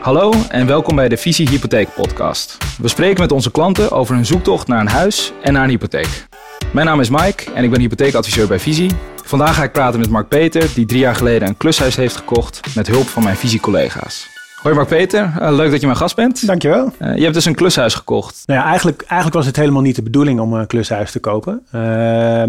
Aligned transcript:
Hallo 0.00 0.32
en 0.48 0.66
welkom 0.66 0.96
bij 0.96 1.08
de 1.08 1.16
Visie 1.16 1.48
Hypotheek 1.48 1.88
Podcast. 1.94 2.56
We 2.78 2.88
spreken 2.88 3.20
met 3.20 3.32
onze 3.32 3.50
klanten 3.50 3.90
over 3.90 4.14
hun 4.14 4.26
zoektocht 4.26 4.66
naar 4.66 4.80
een 4.80 4.88
huis 4.88 5.32
en 5.42 5.52
naar 5.52 5.64
een 5.64 5.70
hypotheek. 5.70 6.26
Mijn 6.72 6.86
naam 6.86 7.00
is 7.00 7.10
Mike 7.10 7.52
en 7.54 7.64
ik 7.64 7.70
ben 7.70 7.80
hypotheekadviseur 7.80 8.48
bij 8.48 8.58
Visie. 8.58 8.90
Vandaag 9.24 9.54
ga 9.54 9.62
ik 9.62 9.72
praten 9.72 10.00
met 10.00 10.10
Mark 10.10 10.28
Peter, 10.28 10.70
die 10.74 10.86
drie 10.86 11.00
jaar 11.00 11.14
geleden 11.14 11.48
een 11.48 11.56
klushuis 11.56 11.96
heeft 11.96 12.16
gekocht 12.16 12.74
met 12.74 12.86
hulp 12.86 13.06
van 13.06 13.22
mijn 13.22 13.36
Visie-collega's. 13.36 14.28
Hoi 14.62 14.74
Mark 14.74 14.88
Peter, 14.88 15.32
uh, 15.40 15.54
leuk 15.54 15.70
dat 15.70 15.80
je 15.80 15.86
mijn 15.86 15.98
gast 15.98 16.16
bent. 16.16 16.46
Dankjewel. 16.46 16.92
Uh, 16.98 17.16
je 17.16 17.22
hebt 17.22 17.34
dus 17.34 17.44
een 17.44 17.54
klushuis 17.54 17.94
gekocht. 17.94 18.42
Nou 18.46 18.60
ja, 18.60 18.66
eigenlijk, 18.66 19.00
eigenlijk 19.00 19.34
was 19.34 19.46
het 19.46 19.56
helemaal 19.56 19.82
niet 19.82 19.96
de 19.96 20.02
bedoeling 20.02 20.40
om 20.40 20.52
een 20.52 20.66
klushuis 20.66 21.10
te 21.10 21.20
kopen. 21.20 21.66
Uh, 21.74 22.42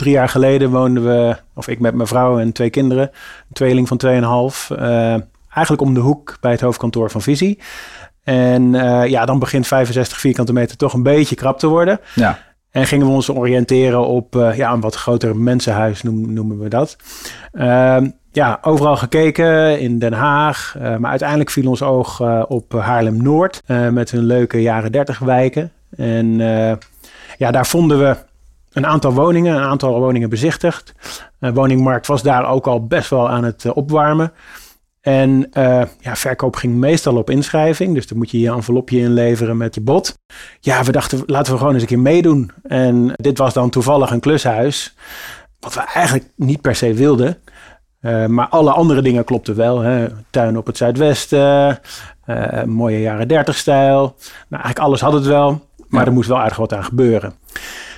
drie 0.00 0.12
jaar 0.12 0.28
geleden 0.28 0.70
woonden 0.70 1.04
we, 1.04 1.36
of 1.54 1.68
ik 1.68 1.80
met 1.80 1.94
mijn 1.94 2.08
vrouw 2.08 2.38
en 2.38 2.52
twee 2.52 2.70
kinderen, 2.70 3.02
een 3.02 3.52
tweeling 3.52 3.88
van 3.88 4.00
2,5, 4.76 4.78
eigenlijk 5.52 5.82
om 5.82 5.94
de 5.94 6.00
hoek 6.00 6.36
bij 6.40 6.50
het 6.50 6.60
hoofdkantoor 6.60 7.10
van 7.10 7.22
Visie. 7.22 7.58
En 8.24 8.72
ja, 9.08 9.24
dan 9.24 9.38
begint 9.38 9.66
65 9.66 10.20
vierkante 10.20 10.52
meter 10.52 10.76
toch 10.76 10.92
een 10.92 11.02
beetje 11.02 11.34
krap 11.34 11.58
te 11.58 11.66
worden. 11.66 12.00
Ja. 12.14 12.38
En 12.70 12.86
gingen 12.86 13.06
we 13.06 13.12
ons 13.12 13.30
oriënteren 13.30 14.06
op 14.06 14.34
ja, 14.54 14.72
een 14.72 14.80
wat 14.80 14.94
groter 14.94 15.36
mensenhuis, 15.36 16.02
noemen 16.02 16.58
we 16.58 16.68
dat. 16.68 16.96
Ehm, 17.52 18.06
ja, 18.32 18.58
overal 18.62 18.96
gekeken 18.96 19.80
in 19.80 19.98
Den 19.98 20.12
Haag. 20.12 20.74
Uh, 20.76 20.96
maar 20.96 21.10
uiteindelijk 21.10 21.50
viel 21.50 21.68
ons 21.68 21.82
oog 21.82 22.20
uh, 22.20 22.42
op 22.48 22.72
Haarlem-Noord 22.72 23.62
uh, 23.66 23.88
met 23.88 24.10
hun 24.10 24.24
leuke 24.24 24.62
jaren 24.62 24.92
30 24.92 25.18
wijken. 25.18 25.72
En 25.96 26.36
ja, 27.38 27.50
daar 27.50 27.66
vonden 27.66 27.98
we 27.98 28.16
een 28.72 28.86
aantal 28.86 29.12
woningen, 29.12 29.56
een 29.56 29.62
aantal 29.62 30.00
woningen 30.00 30.28
bezichtigd. 30.28 30.94
De 31.38 31.52
woningmarkt 31.52 32.06
was 32.06 32.22
daar 32.22 32.48
ook 32.48 32.66
al 32.66 32.86
best 32.86 33.10
wel 33.10 33.28
aan 33.28 33.44
het 33.44 33.72
opwarmen. 33.72 34.32
En 35.00 35.50
ja, 36.00 36.16
verkoop 36.16 36.56
ging 36.56 36.74
meestal 36.74 37.16
op 37.16 37.30
inschrijving. 37.30 37.94
Dus 37.94 38.06
dan 38.06 38.18
moet 38.18 38.30
je 38.30 38.40
je 38.40 38.50
envelopje 38.50 38.98
inleveren 38.98 39.56
met 39.56 39.74
je 39.74 39.80
bod. 39.80 40.18
Ja, 40.60 40.84
we 40.84 40.92
dachten, 40.92 41.22
laten 41.26 41.52
we 41.52 41.58
gewoon 41.58 41.72
eens 41.72 41.82
een 41.82 41.88
keer 41.88 41.98
meedoen. 41.98 42.50
En 42.62 43.12
dit 43.16 43.38
was 43.38 43.54
dan 43.54 43.70
toevallig 43.70 44.10
een 44.10 44.20
klushuis. 44.20 44.94
Wat 45.60 45.74
we 45.74 45.80
eigenlijk 45.80 46.30
niet 46.36 46.60
per 46.60 46.74
se 46.74 46.94
wilden. 46.94 47.38
Uh, 48.00 48.26
maar 48.26 48.48
alle 48.48 48.70
andere 48.70 49.02
dingen 49.02 49.24
klopten 49.24 49.56
wel. 49.56 49.80
Hè. 49.80 50.06
Tuin 50.30 50.58
op 50.58 50.66
het 50.66 50.76
zuidwesten, 50.76 51.78
uh, 52.26 52.62
mooie 52.62 53.00
jaren 53.00 53.28
30 53.28 53.56
stijl. 53.56 54.00
Nou, 54.48 54.62
eigenlijk 54.62 54.78
alles 54.78 55.00
had 55.00 55.12
het 55.12 55.26
wel, 55.26 55.50
maar 55.88 56.00
ja. 56.00 56.06
er 56.06 56.12
moest 56.12 56.28
wel 56.28 56.38
aardig 56.38 56.56
wat 56.56 56.74
aan 56.74 56.84
gebeuren. 56.84 57.34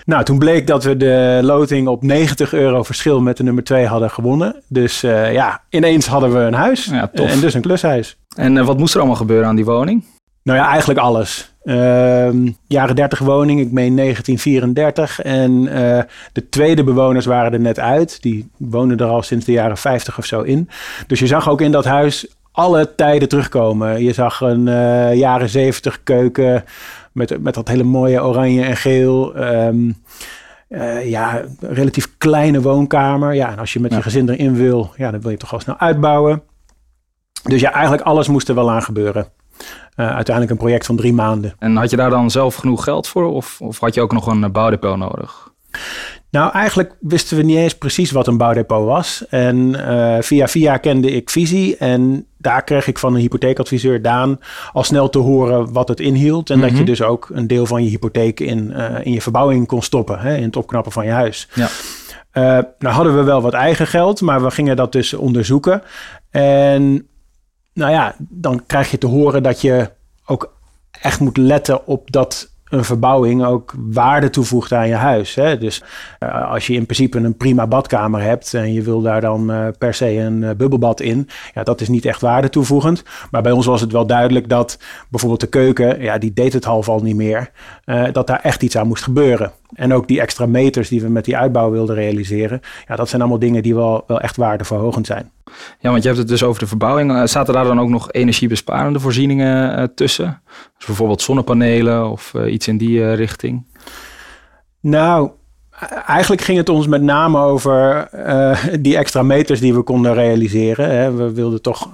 Nou, 0.05 0.25
toen 0.25 0.39
bleek 0.39 0.67
dat 0.67 0.84
we 0.84 0.97
de 0.97 1.41
loting 1.42 1.89
op 1.89 2.03
90 2.03 2.53
euro 2.53 2.83
verschil 2.83 3.20
met 3.20 3.36
de 3.36 3.42
nummer 3.42 3.64
2 3.64 3.86
hadden 3.86 4.11
gewonnen. 4.11 4.62
Dus 4.69 5.05
uh, 5.05 5.33
ja, 5.33 5.61
ineens 5.69 6.06
hadden 6.06 6.33
we 6.33 6.39
een 6.39 6.55
huis 6.55 6.84
ja, 6.84 7.11
en 7.12 7.41
dus 7.41 7.55
een 7.55 7.61
klushuis. 7.61 8.17
En 8.36 8.64
wat 8.64 8.78
moest 8.78 8.92
er 8.94 9.00
allemaal 9.00 9.19
gebeuren 9.19 9.48
aan 9.48 9.56
die 9.56 9.64
woning? 9.64 10.05
Nou 10.42 10.59
ja, 10.59 10.69
eigenlijk 10.69 11.00
alles. 11.00 11.55
Uh, 11.64 12.28
jaren 12.67 12.97
30 12.97 13.19
woning, 13.19 13.61
ik 13.61 13.72
meen 13.72 13.97
1934. 13.97 15.20
En 15.20 15.53
uh, 15.53 16.00
de 16.33 16.48
tweede 16.48 16.84
bewoners 16.84 17.27
waren 17.27 17.53
er 17.53 17.61
net 17.61 17.78
uit. 17.78 18.22
Die 18.22 18.50
woonden 18.56 18.98
er 18.98 19.06
al 19.06 19.22
sinds 19.22 19.44
de 19.44 19.53
jaren 19.53 19.77
50 19.77 20.19
of 20.19 20.25
zo 20.25 20.41
in. 20.41 20.69
Dus 21.06 21.19
je 21.19 21.27
zag 21.27 21.48
ook 21.48 21.61
in 21.61 21.72
dat 21.72 21.84
huis 21.84 22.27
alle 22.53 22.94
tijden 22.94 23.28
terugkomen. 23.28 24.03
Je 24.03 24.12
zag 24.12 24.41
een 24.41 24.64
jaren 25.16 25.48
70 25.48 26.00
keuken 26.03 26.64
met, 27.12 27.42
met 27.42 27.55
dat 27.55 27.68
hele 27.68 27.82
mooie 27.82 28.24
oranje 28.24 28.62
en 28.62 28.77
geel. 28.77 29.36
Um, 29.36 29.96
ja, 31.05 31.42
relatief 31.60 32.19
kleine 32.19 32.60
woonkamer. 32.60 33.34
Ja, 33.34 33.50
en 33.50 33.58
als 33.58 33.72
je 33.72 33.80
met 33.80 33.91
ja. 33.91 33.96
je 33.96 34.02
gezin 34.02 34.28
erin 34.28 34.54
wil, 34.54 34.92
ja, 34.96 35.10
dan 35.10 35.20
wil 35.20 35.30
je 35.30 35.36
toch 35.36 35.50
wel 35.50 35.60
snel 35.60 35.78
uitbouwen. 35.78 36.42
Dus 37.42 37.60
ja, 37.60 37.72
eigenlijk 37.72 38.02
alles 38.02 38.28
moest 38.28 38.48
er 38.48 38.54
wel 38.54 38.70
aan 38.70 38.82
gebeuren. 38.82 39.27
Uh, 39.96 40.06
uiteindelijk 40.14 40.50
een 40.50 40.64
project 40.64 40.86
van 40.86 40.96
drie 40.96 41.12
maanden. 41.12 41.54
En 41.58 41.77
had 41.77 41.91
je 41.91 41.96
daar 41.96 42.10
dan 42.10 42.30
zelf 42.30 42.54
genoeg 42.54 42.84
geld 42.84 43.08
voor 43.08 43.32
of, 43.32 43.60
of 43.60 43.81
had 43.81 43.94
je 43.94 44.00
ook 44.00 44.12
nog 44.12 44.26
een 44.26 44.53
bouwdepot 44.53 44.97
nodig? 44.97 45.51
Nou, 46.31 46.53
eigenlijk 46.53 46.94
wisten 47.00 47.37
we 47.37 47.43
niet 47.43 47.56
eens 47.56 47.75
precies 47.75 48.10
wat 48.10 48.26
een 48.26 48.37
bouwdepot 48.37 48.84
was. 48.84 49.25
En 49.28 49.56
uh, 49.56 50.16
via 50.20 50.48
via 50.48 50.76
kende 50.76 51.10
ik 51.10 51.31
Visie 51.31 51.76
en 51.76 52.26
daar 52.38 52.65
kreeg 52.65 52.87
ik 52.87 52.98
van 52.98 53.15
een 53.15 53.20
hypotheekadviseur 53.20 54.03
Daan 54.03 54.38
al 54.72 54.84
snel 54.84 55.09
te 55.09 55.19
horen 55.19 55.72
wat 55.72 55.88
het 55.88 56.00
inhield. 56.00 56.50
En 56.50 56.56
mm 56.56 56.62
-hmm. 56.62 56.70
dat 56.70 56.78
je 56.78 56.84
dus 56.84 57.03
ook 57.03 57.31
een 57.32 57.47
deel 57.47 57.66
van 57.66 57.84
je 57.84 57.91
hypotheek 57.91 58.41
in, 58.41 58.72
uh, 58.76 58.94
in 59.03 59.12
je 59.12 59.22
verbouwing 59.22 59.66
kon 59.66 59.82
stoppen, 59.82 60.19
hè, 60.19 60.37
in 60.37 60.43
het 60.43 60.56
opknappen 60.56 60.93
van 60.93 61.04
je 61.04 61.10
huis. 61.10 61.48
Ja. 61.54 61.69
Uh, 62.32 62.43
nou 62.78 62.94
hadden 62.94 63.16
we 63.16 63.22
wel 63.22 63.43
wat 63.43 63.53
eigen 63.53 63.87
geld, 63.87 64.20
maar 64.20 64.43
we 64.43 64.50
gingen 64.50 64.76
dat 64.76 64.93
dus 64.93 65.14
onderzoeken. 65.14 65.82
En 66.31 67.09
nou 67.75 67.93
ja, 67.93 68.14
dan 68.19 68.62
krijg 68.66 68.91
je 68.91 68.99
te 68.99 69.06
horen 69.06 69.43
dat 69.43 69.60
je 69.60 69.91
ook 70.26 70.54
echt 70.91 71.20
moet 71.20 71.37
letten 71.37 71.87
op 71.87 72.10
dat 72.10 72.51
een 72.72 72.84
verbouwing 72.84 73.44
ook 73.44 73.75
waarde 73.77 74.31
toevoegt 74.31 74.72
aan 74.72 74.88
je 74.88 74.94
huis. 74.94 75.34
Hè? 75.34 75.59
Dus 75.59 75.83
uh, 76.21 76.50
als 76.50 76.66
je 76.66 76.75
in 76.75 76.84
principe 76.84 77.19
een 77.19 77.37
prima 77.37 77.66
badkamer 77.66 78.22
hebt 78.22 78.55
en 78.55 78.72
je 78.72 78.83
wil 78.83 79.00
daar 79.00 79.21
dan 79.21 79.50
uh, 79.50 79.66
per 79.78 79.94
se 79.94 80.16
een 80.16 80.43
uh, 80.43 80.50
bubbelbad 80.50 81.00
in, 81.00 81.28
ja, 81.55 81.62
dat 81.62 81.81
is 81.81 81.88
niet 81.88 82.05
echt 82.05 82.21
waarde 82.21 82.49
toevoegend. 82.49 83.03
Maar 83.31 83.43
bij 83.43 83.53
ons 83.53 83.66
was 83.66 83.81
het 83.81 83.93
wel 83.93 84.06
duidelijk 84.06 84.49
dat 84.49 84.78
bijvoorbeeld 85.09 85.41
de 85.41 85.47
keuken, 85.47 86.00
ja, 86.00 86.19
die 86.19 86.32
deed 86.32 86.53
het 86.53 86.65
half 86.65 86.88
al 86.88 87.00
niet 87.00 87.16
meer, 87.16 87.50
dat 88.12 88.27
daar 88.27 88.41
echt 88.41 88.62
iets 88.62 88.77
aan 88.77 88.87
moest 88.87 89.03
gebeuren. 89.03 89.53
En 89.75 89.93
ook 89.93 90.09
die 90.09 90.21
extra 90.21 90.47
meters 90.47 90.88
die 90.88 91.00
we 91.00 91.09
met 91.09 91.25
die 91.25 91.37
uitbouw 91.37 91.71
wilden 91.71 91.94
realiseren, 91.94 92.60
ja, 92.88 92.97
dat 92.97 93.09
zijn 93.09 93.21
allemaal 93.21 93.38
dingen 93.38 93.62
die 93.62 93.75
wel, 93.75 94.05
wel 94.06 94.21
echt 94.21 94.37
waardeverhogend 94.37 95.06
zijn. 95.06 95.31
Ja, 95.81 95.91
want 95.91 96.03
je 96.03 96.09
hebt 96.09 96.21
het 96.21 96.28
dus 96.28 96.43
over 96.43 96.60
de 96.60 96.66
verbouwing. 96.66 97.28
Zaten 97.28 97.55
daar 97.55 97.65
dan 97.65 97.81
ook 97.81 97.88
nog 97.88 98.12
energiebesparende 98.12 99.00
voorzieningen 99.00 99.78
uh, 99.78 99.84
tussen? 99.94 100.43
Dus 100.77 100.87
bijvoorbeeld 100.87 101.22
zonnepanelen 101.22 102.11
of 102.11 102.32
uh, 102.37 102.53
iets 102.53 102.69
in 102.69 102.77
die 102.77 102.99
uh, 102.99 103.15
richting? 103.15 103.66
Nou, 104.81 105.31
eigenlijk 106.06 106.43
ging 106.43 106.59
het 106.59 106.69
ons 106.69 106.87
met 106.87 107.03
name 107.03 107.38
over 107.38 108.09
die 108.81 108.97
extra 108.97 109.22
meters 109.22 109.61
die 109.61 109.75
we 109.75 109.82
konden 109.82 110.15
realiseren. 110.15 110.91
Hè. 110.91 111.12
We 111.12 111.32
wilden 111.32 111.62
toch 111.62 111.88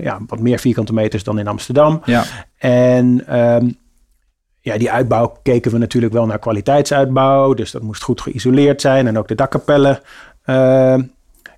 ja, 0.00 0.18
wat 0.26 0.40
meer 0.40 0.58
vierkante 0.58 0.92
meters 0.92 1.24
dan 1.24 1.38
in 1.38 1.48
Amsterdam. 1.48 2.02
Ja. 2.04 2.24
En 2.58 3.38
um, 3.40 3.76
ja, 4.66 4.78
die 4.78 4.90
uitbouw 4.90 5.36
keken 5.42 5.70
we 5.70 5.78
natuurlijk 5.78 6.12
wel 6.12 6.26
naar 6.26 6.38
kwaliteitsuitbouw. 6.38 7.54
Dus 7.54 7.70
dat 7.70 7.82
moest 7.82 8.02
goed 8.02 8.20
geïsoleerd 8.20 8.80
zijn. 8.80 9.06
En 9.06 9.18
ook 9.18 9.28
de 9.28 9.34
dakkapellen 9.34 10.00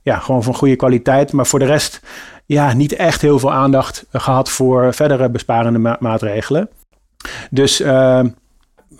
ja, 0.03 0.19
gewoon 0.19 0.43
van 0.43 0.55
goede 0.55 0.77
kwaliteit. 0.77 1.33
Maar 1.33 1.47
voor 1.47 1.59
de 1.59 1.65
rest, 1.65 2.01
ja, 2.47 2.73
niet 2.73 2.93
echt 2.93 3.21
heel 3.21 3.39
veel 3.39 3.53
aandacht 3.53 4.07
gehad 4.13 4.51
voor 4.51 4.95
verdere 4.95 5.31
besparende 5.31 5.79
ma 5.79 5.97
maatregelen. 6.01 6.69
Dus 7.51 7.81
uh, 7.81 8.21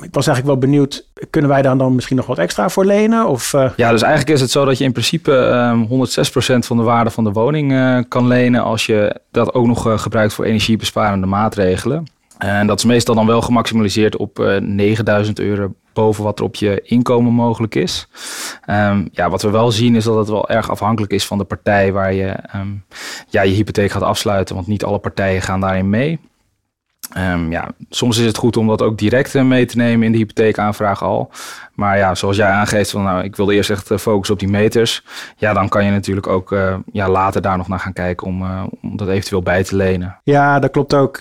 ik 0.01 0.15
was 0.15 0.27
eigenlijk 0.27 0.47
wel 0.47 0.71
benieuwd, 0.71 1.07
kunnen 1.31 1.51
wij 1.51 1.63
daar 1.63 1.79
dan 1.79 1.95
misschien 1.95 2.17
nog 2.17 2.27
wat 2.27 2.39
extra 2.39 2.69
voor 2.69 2.85
lenen? 2.85 3.27
Of, 3.27 3.53
uh... 3.53 3.71
Ja, 3.77 3.91
dus 3.91 4.03
eigenlijk 4.03 4.35
is 4.35 4.41
het 4.41 4.51
zo 4.51 4.65
dat 4.65 4.79
je 4.79 4.85
in 4.85 4.93
principe 4.93 5.33
um, 5.33 5.87
106% 5.87 6.59
van 6.59 6.77
de 6.77 6.83
waarde 6.83 7.11
van 7.11 7.25
de 7.25 7.33
woning 7.33 8.07
kan 8.09 8.27
lenen 8.27 8.63
als 8.63 8.87
je 8.87 9.21
dat 9.31 9.55
ook 9.55 9.67
nog 9.67 10.03
gebruikt 10.03 10.35
voor 10.35 10.45
energiebesparende 10.45 11.27
maatregelen. 11.27 12.07
En 12.39 12.67
dat 12.67 12.79
is 12.79 12.85
meestal 12.85 13.15
dan 13.15 13.27
wel 13.27 13.43
gemaximaliseerd 13.43 14.17
op 14.17 14.39
uh, 14.39 14.57
9000 14.57 15.39
euro 15.39 15.75
boven 15.93 16.25
wat 16.25 16.39
er 16.39 16.45
op 16.45 16.55
je 16.55 16.81
inkomen 16.85 17.33
mogelijk 17.33 17.75
is. 17.75 18.09
Um, 18.71 19.09
ja, 19.13 19.31
wat 19.31 19.43
we 19.43 19.51
wel 19.51 19.71
zien 19.71 19.95
is 19.95 20.05
dat 20.05 20.17
het 20.17 20.29
wel 20.29 20.49
erg 20.49 20.71
afhankelijk 20.71 21.13
is 21.13 21.27
van 21.27 21.39
de 21.39 21.45
partij 21.45 21.93
waar 21.93 22.13
je 22.13 22.37
um, 22.55 22.85
ja, 23.29 23.43
je 23.43 23.55
hypotheek 23.55 23.91
gaat 23.91 24.03
afsluiten. 24.03 24.55
Want 24.55 24.67
niet 24.67 24.85
alle 24.85 24.99
partijen 24.99 25.43
gaan 25.43 25.61
daarin 25.61 25.91
mee. 25.91 26.19
Um, 27.17 27.51
ja, 27.51 27.69
soms 27.91 28.19
is 28.19 28.27
het 28.27 28.37
goed 28.37 28.57
om 28.57 28.67
dat 28.67 28.83
ook 28.83 28.99
direct 28.99 29.35
mee 29.35 29.67
te 29.67 29.77
nemen 29.77 30.07
in 30.07 30.13
de 30.13 30.19
hypotheekaanvraag 30.19 31.03
al. 31.03 31.31
Maar 31.75 31.99
ja, 31.99 32.15
zoals 32.15 32.37
jij 32.37 32.49
aangeeft, 32.49 32.91
van, 32.91 33.03
nou, 33.03 33.25
ik 33.25 33.37
wilde 33.37 33.55
eerst 33.55 33.71
echt 33.71 33.93
focussen 34.01 34.35
op 34.35 34.41
die 34.41 34.49
meters. 34.49 35.05
Ja, 35.37 35.53
dan 35.53 35.69
kan 35.69 35.85
je 35.85 35.91
natuurlijk 35.91 36.27
ook 36.27 36.53
uh, 36.53 36.75
ja, 36.93 37.09
later 37.09 37.43
daar 37.43 37.57
nog 37.57 37.69
naar 37.69 37.79
gaan 37.79 37.93
kijken 37.93 38.27
om, 38.27 38.43
om 38.83 38.97
dat 38.97 39.09
eventueel 39.09 39.43
bij 39.43 39.65
te 39.65 39.77
lenen. 39.77 40.17
Ja, 40.23 40.59
dat 40.59 40.71
klopt 40.71 40.95
ook. 40.95 41.21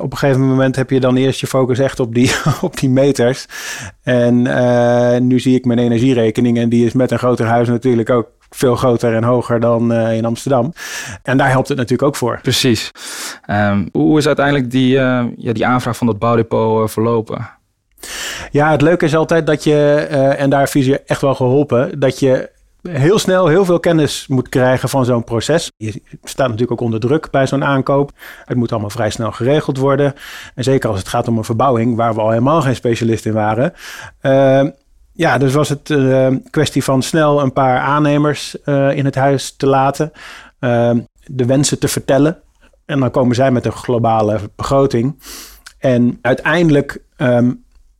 Op 0.00 0.12
een 0.12 0.18
gegeven 0.18 0.48
moment 0.48 0.76
heb 0.76 0.90
je 0.90 1.00
dan 1.00 1.16
eerst 1.16 1.40
je 1.40 1.46
focus 1.46 1.78
echt 1.78 2.00
op 2.00 2.14
die, 2.14 2.32
op 2.60 2.76
die 2.78 2.90
meters. 2.90 3.46
En 4.02 4.42
nu 5.26 5.40
zie 5.40 5.54
ik 5.54 5.64
mijn 5.64 5.78
energierekening 5.78 6.58
en 6.58 6.68
die 6.68 6.86
is 6.86 6.92
met 6.92 7.10
een 7.10 7.18
groter 7.18 7.46
huis 7.46 7.68
natuurlijk 7.68 8.10
ook 8.10 8.28
veel 8.54 8.76
groter 8.76 9.14
en 9.14 9.24
hoger 9.24 9.60
dan 9.60 9.92
uh, 9.92 10.16
in 10.16 10.24
Amsterdam. 10.24 10.72
En 11.22 11.36
daar 11.36 11.50
helpt 11.50 11.68
het 11.68 11.76
natuurlijk 11.76 12.08
ook 12.08 12.16
voor. 12.16 12.38
Precies. 12.42 12.90
Um, 13.50 13.88
hoe 13.92 14.18
is 14.18 14.26
uiteindelijk 14.26 14.70
die, 14.70 14.94
uh, 14.96 15.24
ja, 15.36 15.52
die 15.52 15.66
aanvraag 15.66 15.96
van 15.96 16.06
dat 16.06 16.18
bouwdepot 16.18 16.82
uh, 16.82 16.88
verlopen? 16.88 17.50
Ja, 18.50 18.70
het 18.70 18.82
leuke 18.82 19.04
is 19.04 19.16
altijd 19.16 19.46
dat 19.46 19.64
je, 19.64 19.94
en 20.38 20.50
daar 20.50 20.62
is 20.62 20.72
je 20.72 21.02
echt 21.06 21.20
wel 21.20 21.34
geholpen, 21.34 22.00
dat 22.00 22.18
je 22.18 22.52
heel 22.88 23.18
snel 23.18 23.46
heel 23.46 23.64
veel 23.64 23.80
kennis 23.80 24.26
moet 24.28 24.48
krijgen 24.48 24.88
van 24.88 25.04
zo'n 25.04 25.24
proces. 25.24 25.70
Je 25.76 26.02
staat 26.22 26.46
natuurlijk 26.46 26.72
ook 26.72 26.80
onder 26.80 27.00
druk 27.00 27.30
bij 27.30 27.46
zo'n 27.46 27.64
aankoop. 27.64 28.10
Het 28.44 28.56
moet 28.56 28.72
allemaal 28.72 28.90
vrij 28.90 29.10
snel 29.10 29.32
geregeld 29.32 29.76
worden. 29.76 30.14
En 30.54 30.64
zeker 30.64 30.88
als 30.88 30.98
het 30.98 31.08
gaat 31.08 31.28
om 31.28 31.38
een 31.38 31.44
verbouwing, 31.44 31.96
waar 31.96 32.14
we 32.14 32.20
al 32.20 32.30
helemaal 32.30 32.62
geen 32.62 32.74
specialist 32.74 33.26
in 33.26 33.32
waren. 33.32 33.72
Uh, 34.22 34.64
ja, 35.16 35.38
dus 35.38 35.54
was 35.54 35.68
het 35.68 35.88
uh, 35.88 36.28
kwestie 36.50 36.84
van 36.84 37.02
snel 37.02 37.40
een 37.40 37.52
paar 37.52 37.78
aannemers 37.78 38.56
uh, 38.64 38.96
in 38.96 39.04
het 39.04 39.14
huis 39.14 39.56
te 39.56 39.66
laten. 39.66 40.12
Uh, 40.60 40.90
de 41.26 41.44
wensen 41.44 41.78
te 41.78 41.88
vertellen. 41.88 42.38
En 42.84 43.00
dan 43.00 43.10
komen 43.10 43.34
zij 43.34 43.50
met 43.50 43.66
een 43.66 43.72
globale 43.72 44.40
begroting. 44.56 45.22
En 45.78 46.18
uiteindelijk 46.22 47.02
ehm, 47.16 47.52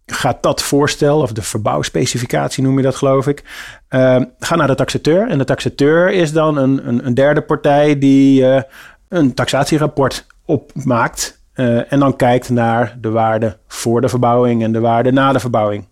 gaat 0.07 0.43
dat 0.43 0.63
voorstel, 0.63 1.21
of 1.21 1.33
de 1.33 1.43
verbouwspecificatie 1.43 2.63
noem 2.63 2.77
je 2.77 2.83
dat 2.83 2.97
geloof 2.97 3.27
ik, 3.27 3.43
uh, 3.91 4.21
gaat 4.39 4.59
naar 4.59 4.67
de 4.67 4.75
taxateur. 4.75 5.29
En 5.29 5.39
de 5.39 5.45
taxateur 5.45 6.11
is 6.11 6.33
dan 6.33 6.57
een, 6.57 6.89
een, 6.89 7.07
een 7.07 7.15
derde 7.15 7.41
partij 7.41 7.99
die 7.99 8.41
uh, 8.41 8.63
een 9.09 9.35
taxatierapport 9.35 10.27
opmaakt. 10.45 11.43
En 11.89 11.99
dan 11.99 12.17
kijkt 12.17 12.51
naar 12.51 12.97
de 13.01 13.11
waarde 13.11 13.57
voor 13.67 14.01
de 14.01 14.09
verbouwing 14.09 14.63
en 14.63 14.73
de 14.73 14.81
waarde 14.81 15.13
na 15.13 15.33
de 15.33 15.41
verbouwing. 15.41 15.87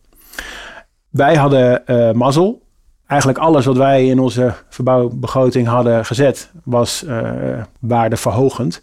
Wij 1.12 1.37
hadden 1.37 1.82
uh, 1.87 2.12
mazzel. 2.12 2.61
Eigenlijk 3.06 3.41
alles 3.41 3.64
wat 3.64 3.76
wij 3.76 4.06
in 4.06 4.19
onze 4.19 4.55
verbouwbegroting 4.69 5.67
hadden 5.67 6.05
gezet 6.05 6.50
was 6.64 7.05
waardeverhogend. 7.81 8.82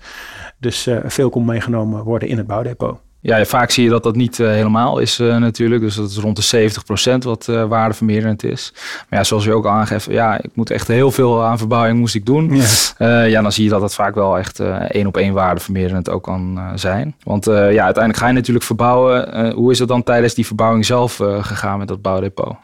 Dus 0.57 0.89
veel 1.05 1.29
kon 1.29 1.45
meegenomen 1.45 2.03
worden 2.03 2.27
in 2.27 2.37
het 2.37 2.47
bouwdepot. 2.47 2.99
Ja, 3.21 3.45
vaak 3.45 3.71
zie 3.71 3.83
je 3.83 3.89
dat 3.89 4.03
dat 4.03 4.15
niet 4.15 4.39
uh, 4.39 4.47
helemaal 4.47 4.99
is 4.99 5.19
uh, 5.19 5.37
natuurlijk. 5.37 5.81
Dus 5.81 5.95
dat 5.95 6.09
is 6.09 6.17
rond 6.17 6.51
de 6.51 6.69
70% 7.13 7.17
wat 7.17 7.47
uh, 7.49 7.63
waardevermeerderend 7.63 8.43
is. 8.43 8.73
Maar 9.09 9.19
ja, 9.19 9.25
zoals 9.25 9.43
je 9.43 9.53
ook 9.53 9.67
aangeeft, 9.67 10.07
ja, 10.09 10.37
ik 10.41 10.49
moet 10.53 10.69
echt 10.69 10.87
heel 10.87 11.11
veel 11.11 11.43
aan 11.43 11.57
verbouwing 11.57 11.99
moest 11.99 12.15
ik 12.15 12.25
doen. 12.25 12.55
Ja, 12.97 13.23
ja 13.23 13.41
dan 13.41 13.51
zie 13.51 13.63
je 13.63 13.69
dat 13.69 13.81
het 13.81 13.93
vaak 13.93 14.15
wel 14.15 14.37
echt 14.37 14.59
één 14.59 15.07
op 15.07 15.17
één 15.17 15.33
waardevermeerderend 15.33 16.09
ook 16.09 16.23
kan 16.23 16.71
zijn. 16.75 17.15
Want 17.23 17.45
ja, 17.45 17.61
uiteindelijk 17.61 18.17
ga 18.17 18.27
je 18.27 18.33
natuurlijk 18.33 18.65
verbouwen. 18.65 19.51
hoe 19.51 19.71
is 19.71 19.79
het 19.79 19.87
dan 19.87 20.03
tijdens 20.03 20.33
die 20.33 20.45
verbouwing 20.45 20.85
zelf 20.85 21.15
gegaan 21.41 21.79
met 21.79 21.87
dat 21.87 22.01
bouwdepot? 22.01 22.55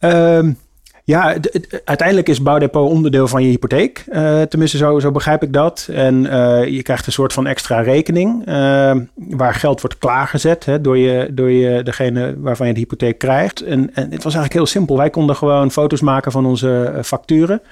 Um, 0.00 0.58
ja, 1.06 1.36
uiteindelijk 1.84 2.28
is 2.28 2.42
bouwdepot 2.42 2.90
onderdeel 2.90 3.28
van 3.28 3.42
je 3.42 3.48
hypotheek. 3.48 4.04
Uh, 4.08 4.42
tenminste, 4.42 4.76
zo, 4.76 4.98
zo 4.98 5.10
begrijp 5.10 5.42
ik 5.42 5.52
dat. 5.52 5.88
En 5.92 6.24
uh, 6.24 6.66
je 6.66 6.82
krijgt 6.82 7.06
een 7.06 7.12
soort 7.12 7.32
van 7.32 7.46
extra 7.46 7.80
rekening 7.80 8.48
uh, 8.48 8.94
waar 9.14 9.54
geld 9.54 9.80
wordt 9.80 9.98
klaargezet 9.98 10.64
hè, 10.64 10.80
door, 10.80 10.98
je, 10.98 11.28
door 11.32 11.50
je, 11.50 11.82
degene 11.82 12.34
waarvan 12.38 12.66
je 12.66 12.72
de 12.72 12.78
hypotheek 12.78 13.18
krijgt. 13.18 13.60
En, 13.60 13.94
en 13.94 14.02
het 14.02 14.22
was 14.22 14.34
eigenlijk 14.34 14.52
heel 14.52 14.66
simpel. 14.66 14.96
Wij 14.96 15.10
konden 15.10 15.36
gewoon 15.36 15.70
foto's 15.70 16.00
maken 16.00 16.32
van 16.32 16.46
onze 16.46 17.00
facturen. 17.02 17.62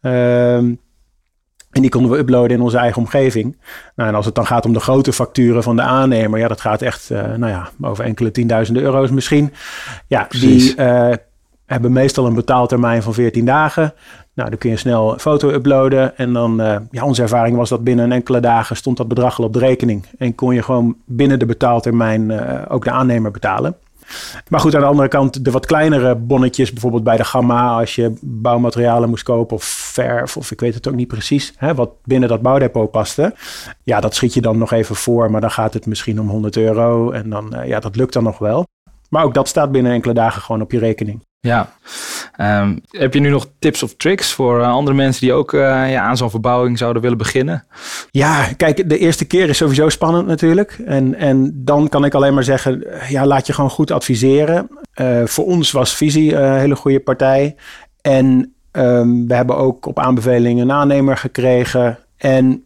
Ehm, 0.00 0.74
en 1.70 1.82
die 1.82 1.90
konden 1.90 2.10
we 2.10 2.18
uploaden 2.18 2.56
in 2.56 2.62
onze 2.62 2.78
eigen 2.78 3.02
omgeving. 3.02 3.58
Nou, 3.96 4.08
en 4.08 4.14
als 4.14 4.26
het 4.26 4.34
dan 4.34 4.46
gaat 4.46 4.64
om 4.64 4.72
de 4.72 4.80
grote 4.80 5.12
facturen 5.12 5.62
van 5.62 5.76
de 5.76 5.82
aannemer, 5.82 6.38
ja, 6.38 6.48
dat 6.48 6.60
gaat 6.60 6.82
echt, 6.82 7.10
nou 7.10 7.48
ja, 7.48 7.68
over 7.80 8.04
enkele 8.04 8.30
tienduizenden 8.30 8.82
euro's 8.82 9.10
misschien. 9.10 9.52
Ja, 10.06 10.22
Precies. 10.22 10.76
die 10.76 10.84
hebben 11.66 11.92
meestal 11.92 12.26
een 12.26 12.34
betaaltermijn 12.34 13.02
van 13.02 13.14
14 13.14 13.44
dagen. 13.44 13.94
Nou, 14.34 14.50
dan 14.50 14.58
kun 14.58 14.70
je 14.70 14.76
snel 14.76 15.12
een 15.12 15.20
foto 15.20 15.50
uploaden. 15.50 16.16
En 16.16 16.32
dan, 16.32 16.60
uh, 16.60 16.76
ja, 16.90 17.04
onze 17.04 17.22
ervaring 17.22 17.56
was 17.56 17.68
dat 17.68 17.84
binnen 17.84 18.04
een 18.04 18.12
enkele 18.12 18.40
dagen 18.40 18.76
stond 18.76 18.96
dat 18.96 19.08
bedrag 19.08 19.38
al 19.38 19.44
op 19.44 19.52
de 19.52 19.58
rekening. 19.58 20.04
En 20.18 20.34
kon 20.34 20.54
je 20.54 20.62
gewoon 20.62 20.96
binnen 21.04 21.38
de 21.38 21.46
betaaltermijn 21.46 22.30
uh, 22.30 22.62
ook 22.68 22.84
de 22.84 22.90
aannemer 22.90 23.30
betalen. 23.30 23.76
Maar 24.48 24.60
goed, 24.60 24.74
aan 24.74 24.80
de 24.80 24.86
andere 24.86 25.08
kant, 25.08 25.44
de 25.44 25.50
wat 25.50 25.66
kleinere 25.66 26.14
bonnetjes, 26.14 26.72
bijvoorbeeld 26.72 27.04
bij 27.04 27.16
de 27.16 27.24
Gamma, 27.24 27.68
als 27.78 27.94
je 27.94 28.12
bouwmaterialen 28.20 29.08
moest 29.08 29.22
kopen 29.22 29.56
of 29.56 29.64
verf, 29.64 30.36
of 30.36 30.50
ik 30.50 30.60
weet 30.60 30.74
het 30.74 30.88
ook 30.88 30.94
niet 30.94 31.08
precies, 31.08 31.54
hè, 31.56 31.74
wat 31.74 31.90
binnen 32.04 32.28
dat 32.28 32.42
bouwdepot 32.42 32.90
paste. 32.90 33.34
Ja, 33.82 34.00
dat 34.00 34.14
schiet 34.14 34.34
je 34.34 34.40
dan 34.40 34.58
nog 34.58 34.72
even 34.72 34.96
voor, 34.96 35.30
maar 35.30 35.40
dan 35.40 35.50
gaat 35.50 35.74
het 35.74 35.86
misschien 35.86 36.20
om 36.20 36.28
100 36.28 36.56
euro 36.56 37.10
en 37.10 37.30
dan, 37.30 37.56
uh, 37.56 37.66
ja, 37.66 37.80
dat 37.80 37.96
lukt 37.96 38.12
dan 38.12 38.22
nog 38.22 38.38
wel. 38.38 38.66
Maar 39.08 39.24
ook 39.24 39.34
dat 39.34 39.48
staat 39.48 39.72
binnen 39.72 39.92
enkele 39.92 40.14
dagen 40.14 40.42
gewoon 40.42 40.62
op 40.62 40.72
je 40.72 40.78
rekening. 40.78 41.25
Ja. 41.40 41.72
Um, 42.40 42.80
heb 42.90 43.14
je 43.14 43.20
nu 43.20 43.28
nog 43.28 43.48
tips 43.58 43.82
of 43.82 43.94
tricks 43.94 44.32
voor 44.32 44.60
uh, 44.60 44.68
andere 44.72 44.96
mensen 44.96 45.20
die 45.20 45.32
ook 45.32 45.52
uh, 45.52 45.60
ja, 45.90 46.02
aan 46.02 46.16
zo'n 46.16 46.30
verbouwing 46.30 46.78
zouden 46.78 47.02
willen 47.02 47.18
beginnen? 47.18 47.64
Ja, 48.10 48.46
kijk, 48.56 48.88
de 48.88 48.98
eerste 48.98 49.24
keer 49.24 49.48
is 49.48 49.56
sowieso 49.56 49.88
spannend 49.88 50.26
natuurlijk. 50.26 50.78
En, 50.86 51.14
en 51.14 51.52
dan 51.54 51.88
kan 51.88 52.04
ik 52.04 52.14
alleen 52.14 52.34
maar 52.34 52.44
zeggen, 52.44 52.86
ja, 53.08 53.26
laat 53.26 53.46
je 53.46 53.52
gewoon 53.52 53.70
goed 53.70 53.90
adviseren. 53.90 54.68
Voor 55.24 55.44
ons 55.44 55.70
was 55.70 55.96
Visie 55.96 56.34
een 56.34 56.58
hele 56.58 56.76
goede 56.76 57.00
partij. 57.00 57.56
En 58.00 58.54
um, 58.72 59.28
we 59.28 59.34
hebben 59.34 59.56
ook 59.56 59.86
op 59.86 59.98
aanbeveling 59.98 60.60
een 60.60 60.72
aannemer 60.72 61.16
gekregen. 61.16 61.98
En 62.16 62.64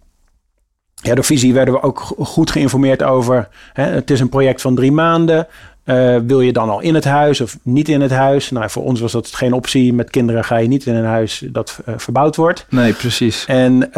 ja, 0.94 1.14
door 1.14 1.24
Visie 1.24 1.54
werden 1.54 1.74
we 1.74 1.82
ook 1.82 2.00
goed 2.18 2.50
geïnformeerd 2.50 3.02
over. 3.02 3.48
Hè, 3.72 3.84
het 3.84 4.10
is 4.10 4.20
een 4.20 4.28
project 4.28 4.60
van 4.60 4.74
drie 4.74 4.92
maanden. 4.92 5.46
Uh, 5.90 6.16
wil 6.26 6.40
je 6.40 6.52
dan 6.52 6.70
al 6.70 6.80
in 6.80 6.94
het 6.94 7.04
huis 7.04 7.40
of 7.40 7.58
niet 7.62 7.88
in 7.88 8.00
het 8.00 8.10
huis? 8.10 8.50
Nou, 8.50 8.70
voor 8.70 8.84
ons 8.84 9.00
was 9.00 9.12
dat 9.12 9.34
geen 9.34 9.52
optie. 9.52 9.92
Met 9.92 10.10
kinderen 10.10 10.44
ga 10.44 10.56
je 10.56 10.68
niet 10.68 10.86
in 10.86 10.94
een 10.94 11.04
huis 11.04 11.44
dat 11.52 11.80
uh, 11.88 11.94
verbouwd 11.96 12.36
wordt. 12.36 12.66
Nee, 12.68 12.92
precies. 12.92 13.44
En 13.46 13.72
uh, 13.72 13.92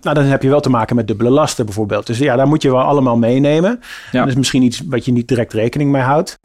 nou, 0.00 0.12
dan 0.12 0.24
heb 0.24 0.42
je 0.42 0.48
wel 0.48 0.60
te 0.60 0.70
maken 0.70 0.96
met 0.96 1.06
dubbele 1.06 1.30
lasten 1.30 1.64
bijvoorbeeld. 1.64 2.06
Dus 2.06 2.18
ja, 2.18 2.36
daar 2.36 2.48
moet 2.48 2.62
je 2.62 2.70
wel 2.70 2.80
allemaal 2.80 3.16
meenemen. 3.16 3.80
Ja. 4.12 4.20
Dat 4.20 4.28
is 4.28 4.34
misschien 4.34 4.62
iets 4.62 4.82
wat 4.86 5.04
je 5.04 5.12
niet 5.12 5.28
direct 5.28 5.52
rekening 5.52 5.90
mee 5.90 6.02
houdt. 6.02 6.38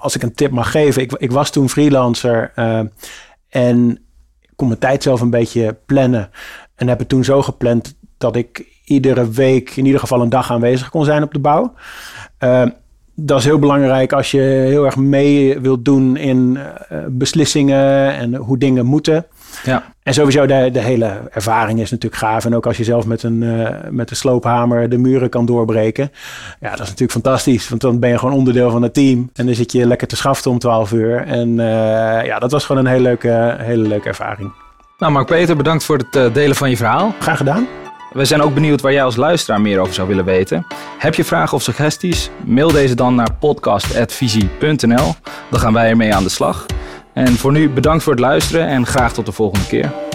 als 0.00 0.14
ik 0.14 0.22
een 0.22 0.34
tip 0.34 0.50
mag 0.50 0.70
geven. 0.70 1.02
Ik, 1.02 1.12
ik 1.12 1.32
was 1.32 1.50
toen 1.50 1.68
freelancer 1.68 2.52
en 3.48 3.98
kon 4.56 4.68
mijn 4.68 4.80
tijd 4.80 5.02
zelf 5.02 5.20
een 5.20 5.30
beetje 5.30 5.76
plannen. 5.86 6.30
En 6.74 6.88
heb 6.88 6.98
het 6.98 7.08
toen 7.08 7.24
zo 7.24 7.42
gepland 7.42 7.96
dat 8.18 8.36
ik 8.36 8.66
iedere 8.84 9.30
week 9.30 9.76
in 9.76 9.84
ieder 9.84 10.00
geval 10.00 10.20
een 10.20 10.28
dag 10.28 10.50
aanwezig 10.50 10.90
kon 10.90 11.04
zijn 11.04 11.22
op 11.22 11.32
de 11.32 11.38
bouw 11.38 11.74
dat 13.20 13.38
is 13.38 13.44
heel 13.44 13.58
belangrijk 13.58 14.12
als 14.12 14.30
je 14.30 14.40
heel 14.40 14.84
erg 14.84 14.96
mee 14.96 15.58
wilt 15.58 15.84
doen 15.84 16.16
in 16.16 16.58
uh, 16.58 16.98
beslissingen 17.08 18.14
en 18.14 18.34
hoe 18.34 18.58
dingen 18.58 18.86
moeten. 18.86 19.26
Ja. 19.64 19.84
En 20.02 20.14
sowieso 20.14 20.46
de, 20.46 20.70
de 20.72 20.80
hele 20.80 21.20
ervaring 21.30 21.80
is 21.80 21.90
natuurlijk 21.90 22.22
gaaf. 22.22 22.44
En 22.44 22.54
ook 22.54 22.66
als 22.66 22.76
je 22.76 22.84
zelf 22.84 23.06
met 23.06 23.22
een, 23.22 23.42
uh, 23.42 23.68
met 23.90 24.10
een 24.10 24.16
sloophamer 24.16 24.88
de 24.88 24.98
muren 24.98 25.28
kan 25.28 25.46
doorbreken. 25.46 26.12
Ja, 26.60 26.70
dat 26.70 26.80
is 26.80 26.86
natuurlijk 26.86 27.12
fantastisch. 27.12 27.68
Want 27.68 27.80
dan 27.80 27.98
ben 27.98 28.10
je 28.10 28.18
gewoon 28.18 28.34
onderdeel 28.34 28.70
van 28.70 28.82
het 28.82 28.94
team. 28.94 29.30
En 29.34 29.46
dan 29.46 29.54
zit 29.54 29.72
je 29.72 29.86
lekker 29.86 30.08
te 30.08 30.16
schaften 30.16 30.50
om 30.50 30.58
12 30.58 30.92
uur. 30.92 31.26
En 31.26 31.48
uh, 31.48 31.64
ja, 32.24 32.38
dat 32.38 32.52
was 32.52 32.64
gewoon 32.64 32.84
een 32.84 32.90
hele 32.90 33.02
leuke, 33.02 33.56
hele 33.58 33.88
leuke 33.88 34.08
ervaring. 34.08 34.52
Nou, 34.98 35.12
Mark 35.12 35.26
Peter, 35.26 35.56
bedankt 35.56 35.84
voor 35.84 35.98
het 36.10 36.34
delen 36.34 36.56
van 36.56 36.70
je 36.70 36.76
verhaal. 36.76 37.14
Graag 37.18 37.36
gedaan. 37.36 37.87
We 38.12 38.24
zijn 38.24 38.42
ook 38.42 38.54
benieuwd 38.54 38.80
waar 38.80 38.92
jij 38.92 39.04
als 39.04 39.16
luisteraar 39.16 39.60
meer 39.60 39.80
over 39.80 39.94
zou 39.94 40.08
willen 40.08 40.24
weten. 40.24 40.66
Heb 40.98 41.14
je 41.14 41.24
vragen 41.24 41.56
of 41.56 41.62
suggesties? 41.62 42.30
Mail 42.44 42.72
deze 42.72 42.94
dan 42.94 43.14
naar 43.14 43.34
podcast.visie.nl. 43.40 45.14
Dan 45.50 45.60
gaan 45.60 45.72
wij 45.72 45.88
ermee 45.88 46.14
aan 46.14 46.22
de 46.22 46.28
slag. 46.28 46.66
En 47.12 47.28
voor 47.28 47.52
nu 47.52 47.70
bedankt 47.70 48.02
voor 48.02 48.12
het 48.12 48.22
luisteren 48.22 48.66
en 48.66 48.86
graag 48.86 49.12
tot 49.12 49.26
de 49.26 49.32
volgende 49.32 49.66
keer. 49.66 50.07